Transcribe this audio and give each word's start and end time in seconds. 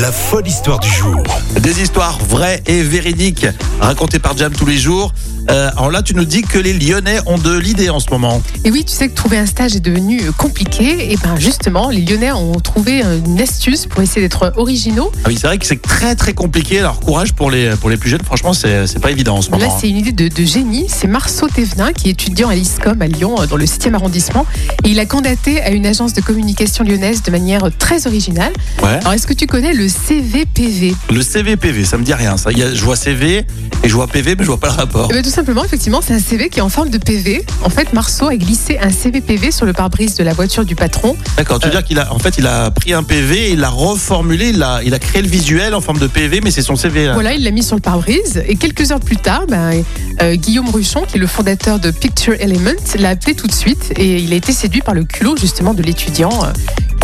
La 0.00 0.12
folle 0.12 0.46
histoire 0.46 0.78
du 0.78 0.88
jour. 0.88 1.24
Des 1.60 1.82
histoires 1.82 2.18
vraies 2.28 2.62
et 2.66 2.82
véridiques 2.82 3.46
racontées 3.80 4.20
par 4.20 4.36
Jam 4.36 4.52
tous 4.52 4.66
les 4.66 4.76
jours. 4.76 5.12
Euh, 5.50 5.70
alors 5.76 5.90
là, 5.90 6.02
tu 6.02 6.14
nous 6.14 6.26
dis 6.26 6.42
que 6.42 6.58
les 6.58 6.74
Lyonnais 6.74 7.20
ont 7.26 7.38
de 7.38 7.56
l'idée 7.56 7.88
en 7.88 8.00
ce 8.00 8.10
moment. 8.10 8.42
Et 8.64 8.70
oui, 8.70 8.84
tu 8.84 8.92
sais 8.92 9.08
que 9.08 9.14
trouver 9.14 9.38
un 9.38 9.46
stage 9.46 9.74
est 9.74 9.80
devenu 9.80 10.20
euh, 10.20 10.32
compliqué. 10.32 11.10
Et 11.10 11.16
ben 11.16 11.36
justement, 11.36 11.88
les 11.88 12.02
Lyonnais 12.02 12.32
ont 12.32 12.60
trouvé 12.60 13.02
euh, 13.02 13.18
une 13.24 13.40
astuce 13.40 13.86
pour 13.86 14.02
essayer 14.02 14.20
d'être 14.20 14.52
originaux. 14.56 15.10
Ah 15.24 15.28
oui, 15.28 15.38
c'est 15.40 15.46
vrai 15.46 15.58
que 15.58 15.66
c'est 15.66 15.80
très 15.80 16.14
très 16.14 16.34
compliqué. 16.34 16.80
Alors 16.80 17.00
courage 17.00 17.32
pour 17.32 17.50
les 17.50 17.70
pour 17.76 17.88
les 17.88 17.96
plus 17.96 18.10
jeunes. 18.10 18.22
Franchement, 18.24 18.52
c'est 18.52 18.86
c'est 18.86 19.00
pas 19.00 19.10
évident 19.10 19.36
en 19.36 19.42
ce 19.42 19.50
moment. 19.50 19.64
Là, 19.64 19.72
c'est 19.80 19.88
une 19.88 19.96
idée 19.96 20.12
de, 20.12 20.28
de 20.28 20.44
génie. 20.44 20.86
C'est 20.88 21.08
Marceau 21.08 21.48
Thévenin 21.48 21.92
qui 21.94 22.08
est 22.08 22.12
étudiant 22.12 22.50
à 22.50 22.54
l'ISCOM 22.54 23.00
à 23.00 23.06
Lyon, 23.06 23.36
euh, 23.40 23.46
dans 23.46 23.56
le 23.56 23.64
7e 23.64 23.94
arrondissement. 23.94 24.44
Et 24.84 24.90
il 24.90 25.00
a 25.00 25.06
candidaté 25.06 25.62
à 25.62 25.70
une 25.70 25.86
agence 25.86 26.12
de 26.12 26.20
communication 26.20 26.84
lyonnaise 26.84 27.22
de 27.22 27.30
manière 27.30 27.64
euh, 27.64 27.70
très 27.76 28.06
originale. 28.06 28.52
Ouais. 28.82 28.98
Alors, 29.00 29.14
est-ce 29.14 29.26
que 29.26 29.32
tu 29.32 29.46
connais 29.46 29.72
le 29.72 29.87
CVPV 29.88 30.94
Le 31.10 31.22
CVPV, 31.22 31.84
ça 31.84 31.98
me 31.98 32.04
dit 32.04 32.14
rien. 32.14 32.36
Ça, 32.36 32.50
Il 32.52 32.58
y 32.58 32.62
a- 32.62 32.74
je 32.74 32.84
vois 32.84 32.96
CV 32.96 33.44
et 33.82 33.88
je 33.88 33.94
vois 33.94 34.06
PV, 34.06 34.34
mais 34.36 34.42
je 34.44 34.48
vois 34.48 34.58
pas 34.60 34.68
le 34.68 34.74
rapport. 34.74 35.08
Eh 35.10 35.14
ben, 35.14 35.22
Tout 35.22 35.30
simplement, 35.30 35.64
effectivement, 35.64 36.00
c'est 36.04 36.14
un 36.14 36.18
CV 36.20 36.48
qui 36.48 36.58
est 36.58 36.62
en 36.62 36.68
forme 36.68 36.90
de 36.90 36.98
PV. 36.98 37.44
En 37.62 37.70
fait, 37.70 37.92
Marceau 37.92 38.26
a 38.28 38.36
glissé 38.36 38.78
un 38.80 38.90
CVPV 38.90 39.50
sur 39.50 39.66
le 39.66 39.72
pare-brise 39.72 40.14
de 40.16 40.24
la 40.24 40.32
voiture 40.32 40.64
du 40.64 40.74
patron. 40.74 41.16
D'accord. 41.36 41.58
Tu 41.58 41.66
veux 41.66 41.72
dire 41.72 41.84
qu'il 41.84 41.98
a 41.98 42.12
en 42.12 42.18
fait 42.18 42.34
il 42.38 42.46
a 42.46 42.70
pris 42.70 42.92
un 42.92 43.02
PV, 43.02 43.52
il 43.52 43.60
l'a 43.60 43.68
reformulé, 43.70 44.50
il 44.50 44.62
a 44.62 44.80
il 44.84 44.94
a 44.94 44.98
créé 44.98 45.22
le 45.22 45.28
visuel 45.28 45.74
en 45.74 45.80
forme 45.80 45.98
de 45.98 46.06
PV, 46.06 46.40
mais 46.42 46.50
c'est 46.50 46.62
son 46.62 46.76
CV. 46.76 47.06
Là. 47.06 47.14
Voilà, 47.14 47.34
il 47.34 47.42
l'a 47.44 47.50
mis 47.50 47.62
sur 47.62 47.76
le 47.76 47.82
pare-brise. 47.82 48.42
Et 48.46 48.56
quelques 48.56 48.90
heures 48.92 49.00
plus 49.00 49.16
tard, 49.16 49.46
ben, 49.48 49.82
euh, 50.22 50.34
Guillaume 50.36 50.68
Ruchon, 50.70 51.02
qui 51.06 51.16
est 51.16 51.20
le 51.20 51.26
fondateur 51.26 51.78
de 51.78 51.90
Picture 51.90 52.34
Element, 52.38 52.70
l'a 52.98 53.10
appelé 53.10 53.34
tout 53.34 53.46
de 53.46 53.52
suite. 53.54 53.92
Et 53.96 54.16
il 54.18 54.32
a 54.32 54.36
été 54.36 54.52
séduit 54.52 54.80
par 54.80 54.94
le 54.94 55.04
culot, 55.04 55.36
justement, 55.36 55.74
de 55.74 55.82
l'étudiant. 55.82 56.30
euh, 56.44 56.52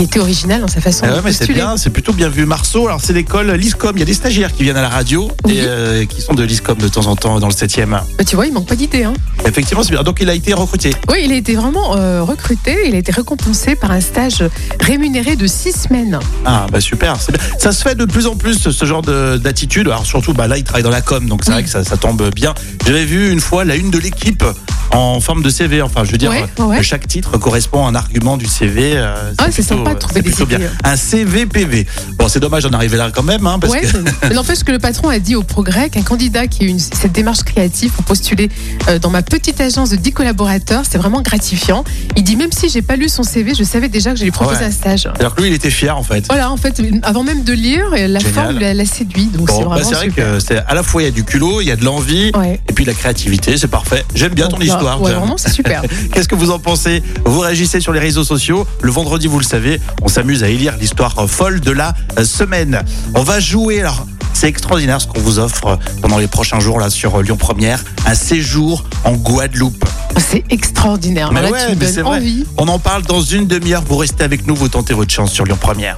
était 0.01 0.19
original 0.21 0.61
dans 0.61 0.69
sa 0.69 0.81
façon 0.81 1.05
Ah 1.05 1.17
de 1.17 1.21
mais 1.25 1.33
c'est 1.33 1.39
postuler. 1.39 1.55
bien, 1.61 1.77
c'est 1.77 1.91
plutôt 1.91 2.13
bien 2.13 2.29
vu. 2.29 2.47
Marceau, 2.47 2.87
alors 2.89 3.01
c'est 3.03 3.13
l'école 3.13 3.51
l'ISCOM. 3.53 3.93
Il 3.97 4.01
y 4.01 4.03
a 4.03 4.07
des 4.07 4.15
stagiaires 4.15 4.53
qui 4.53 4.63
viennent 4.65 4.77
à 4.77 4.83
la 4.83 4.89
radio 4.89 5.31
Oui. 5.45 5.59
et 5.59 5.63
euh, 5.65 6.05
qui 6.05 6.21
sont 6.21 6.35
de 6.35 6.43
l'ISCOM 6.43 6.77
de 6.79 6.89
temps 6.89 7.07
en 7.07 7.17
temps 7.17 7.39
dans 7.41 7.47
le 7.49 7.53
7e. 7.55 7.87
Bah, 7.91 8.05
tu 8.27 8.35
vois, 8.37 8.47
il 8.47 8.53
manque 8.53 8.67
pas 8.67 8.77
d'idées. 8.77 9.05
Hein. 9.05 9.15
Effectivement, 9.47 9.83
c'est 9.83 9.93
bien. 9.93 10.03
Donc 10.03 10.19
il 10.21 10.29
a 10.29 10.35
été 10.35 10.53
recruté. 10.53 10.91
Oui, 11.09 11.19
il 11.25 11.33
a 11.33 11.37
été 11.37 11.55
vraiment 11.55 11.97
euh, 11.97 12.23
recruté. 12.23 12.77
Il 12.89 12.95
a 12.95 12.99
été 12.99 13.13
récompensé 13.13 13.77
par 13.77 13.91
un 13.93 14.01
stage 14.01 14.43
rémunéré 14.81 15.37
de 15.37 15.47
six 15.47 15.73
semaines. 15.73 16.19
Ah 16.45 16.67
bah 16.71 16.81
super. 16.81 17.17
Ça 17.59 17.73
se 17.73 17.83
fait 17.83 17.95
de 17.95 18.05
plus 18.05 18.27
en 18.27 18.37
plus 18.37 18.71
ce 18.71 18.85
genre 18.85 19.03
de- 19.03 19.37
d'attitude. 19.39 19.87
Alors 19.87 20.07
surtout, 20.07 20.33
bah 20.35 20.49
là 20.49 20.57
il 20.59 20.65
travaille 20.65 20.83
dans 20.83 20.91
la 20.91 21.01
com, 21.03 21.29
donc 21.29 21.43
c'est 21.45 21.51
Oui. 21.51 21.55
vrai 21.55 21.63
que 21.65 21.71
ça, 21.71 21.85
ça 21.85 21.97
tombe 21.97 22.31
bien. 22.35 22.55
J'avais 22.87 23.05
vu 23.05 23.31
une 23.31 23.41
fois 23.41 23.65
la 23.65 23.77
une 23.77 23.91
de 23.91 23.99
l'équipe 23.99 24.45
en 24.91 25.21
forme 25.21 25.43
de 25.43 25.51
CV. 25.51 25.83
Enfin, 25.83 26.05
je 26.05 26.13
veux 26.13 26.19
dire, 26.19 26.31
Ouais, 26.31 26.45
euh, 26.61 26.65
ouais. 26.65 26.83
chaque 26.83 27.07
titre 27.09 27.37
correspond 27.39 27.87
à 27.87 27.91
un 27.91 27.95
argument 27.95 28.37
du 28.37 28.47
CV. 28.47 28.93
euh, 28.97 29.33
Ah, 29.39 29.45
c'est 29.47 29.63
plutôt- 29.63 29.77
sympa 29.77 29.95
de 29.95 29.99
trouver 29.99 30.15
c'est 30.17 30.23
des 30.23 30.31
plutôt 30.31 30.47
bien. 30.47 30.61
Un 30.85 30.97
CVPV. 30.97 31.87
Bon, 32.19 32.29
c'est 32.29 32.41
dommage 32.41 32.63
d'en 32.65 32.73
arriver 32.73 32.97
là 32.97 33.11
quand 33.15 33.23
même, 33.23 33.47
hein, 33.47 33.59
parce 33.59 33.73
Ouais, 33.73 33.83
que 33.83 34.29
n'empêche 34.35 34.63
que 34.65 34.73
le 34.73 34.79
patron 34.79 35.09
a 35.09 35.19
dit 35.19 35.35
au 35.37 35.43
progrès 35.43 35.91
qu'un 35.91 36.03
candidat 36.03 36.47
qui 36.47 36.65
a 36.65 36.67
eu 36.67 36.71
une- 36.71 36.79
cette 36.79 37.13
démarche 37.13 37.43
créative 37.43 37.91
pour 37.93 38.05
postuler 38.05 38.49
euh, 38.89 38.99
dans 38.99 39.11
ma 39.11 39.23
petite 39.23 39.61
agence 39.61 39.91
de 39.91 39.97
10 39.97 40.13
collaborateurs, 40.13 40.83
c'est 40.89 40.99
vraiment 40.99 41.23
gratifiant. 41.23 41.85
Il 42.17 42.23
dit 42.25 42.37
même 42.37 42.53
si 42.53 42.69
j'ai 42.69 42.83
pas 42.83 42.97
lu 42.97 43.09
son 43.09 43.23
CV, 43.23 43.55
je 43.55 43.65
savais 43.65 43.89
déjà 43.89 44.13
que 44.15 44.31
proposé 44.31 44.61
Ouais. 44.61 44.67
un 44.67 44.71
stage. 44.71 45.09
alors 45.19 45.35
que 45.35 45.43
lui 45.43 45.49
il 45.51 45.55
était 45.55 45.71
fier 45.71 45.97
en 45.97 46.03
fait. 46.03 46.25
Voilà, 46.29 46.51
en 46.51 46.57
fait, 46.57 46.81
avant 47.03 47.23
même 47.25 47.45
de 47.45 47.53
lire, 47.53 47.91
la 47.91 48.19
Génial. 48.19 48.23
forme 48.33 48.59
l'a 48.59 48.85
séduit. 48.87 49.27
Donc 49.27 49.49
c'est 49.51 49.63
Bon, 49.65 49.71
bah, 49.71 49.81
c'est 49.83 49.95
vrai 49.95 50.05
super. 50.07 50.33
que 50.35 50.41
c'est 50.41 50.59
à 50.59 50.75
la 50.75 50.83
fois 50.83 51.03
il 51.03 51.05
y 51.07 51.09
a 51.09 51.11
du 51.11 51.25
culot, 51.25 51.61
il 51.61 51.67
y 51.69 51.71
a 51.71 51.77
de 51.77 51.85
l'envie, 51.85 52.33
et 52.69 52.73
puis 52.75 52.85
la 52.85 52.93
créativité, 52.95 53.57
c'est 53.57 53.69
parfait. 53.69 54.05
J'aime 54.15 54.35
bien 54.35 54.49
ton 54.49 54.57
Donc, 54.59 54.65
Ouais, 54.85 55.13
vraiment, 55.13 55.37
c'est 55.37 55.51
super. 55.51 55.83
Qu'est-ce 56.13 56.29
que 56.29 56.35
vous 56.35 56.51
en 56.51 56.59
pensez 56.59 57.03
Vous 57.25 57.41
réagissez 57.41 57.81
sur 57.81 57.93
les 57.93 58.01
réseaux 58.01 58.25
sociaux. 58.25 58.67
Le 58.83 58.91
vendredi, 58.91 59.27
vous 59.27 59.39
le 59.39 59.45
savez, 59.45 59.81
on 60.03 60.09
s'amuse 60.09 60.43
à 60.45 60.49
élire 60.49 60.77
l'histoire 60.79 61.15
folle 61.29 61.61
de 61.61 61.71
la 61.71 61.95
euh, 62.19 62.25
semaine. 62.25 62.83
On 63.15 63.23
va 63.23 63.41
jouer. 63.41 63.81
Alors, 63.81 64.07
c'est 64.33 64.49
extraordinaire 64.49 65.01
ce 65.01 65.07
qu'on 65.07 65.21
vous 65.21 65.39
offre 65.39 65.79
pendant 66.03 66.19
les 66.19 66.27
prochains 66.27 66.61
jours 66.61 66.79
là 66.81 66.91
sur 66.91 67.17
euh, 67.19 67.23
Lyon 67.23 67.37
Première, 67.37 67.83
un 68.07 68.15
séjour 68.15 68.85
en 69.05 69.13
Guadeloupe. 69.13 69.85
c'est 70.19 70.45
extraordinaire. 70.51 71.33
Mais 71.33 71.43
Là, 71.43 71.51
ouais, 71.51 71.67
tu 71.67 71.75
me 71.75 71.81
mais 71.81 71.87
c'est 71.87 71.97
donnes 71.97 72.05
vrai. 72.07 72.17
envie. 72.19 72.45
On 72.59 72.69
en 72.69 72.79
parle 72.79 73.03
dans 73.05 73.21
une 73.23 73.47
demi-heure. 73.47 73.83
Vous 73.87 73.97
restez 73.97 74.25
avec 74.25 74.47
nous, 74.47 74.55
vous 74.55 74.69
tentez 74.69 74.93
votre 74.95 75.13
chance 75.13 75.33
sur 75.33 75.45
Lyon 75.45 75.59
Première. 75.61 75.97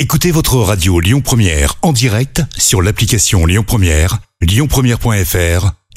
Écoutez 0.00 0.30
votre 0.30 0.56
radio 0.58 1.00
Lyon 1.00 1.20
Première 1.20 1.74
en 1.82 1.92
direct 1.92 2.42
sur 2.56 2.82
l'application 2.82 3.46
Lyon 3.46 3.64
Première, 3.66 4.18
lyonpremière.fr 4.40 5.77